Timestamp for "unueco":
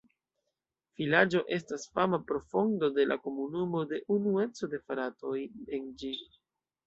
4.15-4.69